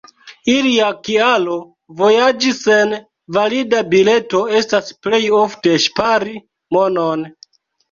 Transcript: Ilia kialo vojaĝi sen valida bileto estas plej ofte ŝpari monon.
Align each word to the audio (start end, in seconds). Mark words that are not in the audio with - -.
Ilia 0.51 0.85
kialo 1.07 1.57
vojaĝi 1.99 2.55
sen 2.61 2.97
valida 3.39 3.83
bileto 3.93 4.43
estas 4.63 4.91
plej 5.07 5.23
ofte 5.43 5.79
ŝpari 5.87 6.37
monon. 6.77 7.27